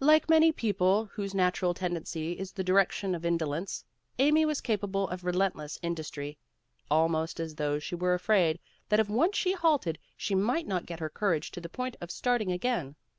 [0.00, 3.82] Like many people whose natural tendency is in the direction of indolence,
[4.18, 6.36] Amy was capable of relentless industry,
[6.90, 11.00] almost as though she were afraid that if once she halted she might not get
[11.00, 12.94] her courage to the point of starting again.